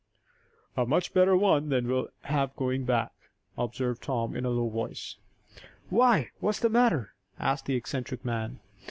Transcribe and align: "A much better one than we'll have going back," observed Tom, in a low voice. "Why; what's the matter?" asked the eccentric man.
"A 0.75 0.83
much 0.83 1.13
better 1.13 1.37
one 1.37 1.69
than 1.69 1.87
we'll 1.87 2.07
have 2.21 2.55
going 2.55 2.85
back," 2.85 3.11
observed 3.55 4.01
Tom, 4.01 4.35
in 4.35 4.45
a 4.45 4.49
low 4.49 4.67
voice. 4.67 5.17
"Why; 5.91 6.31
what's 6.39 6.59
the 6.59 6.69
matter?" 6.69 7.13
asked 7.39 7.67
the 7.67 7.75
eccentric 7.75 8.25
man. 8.25 8.61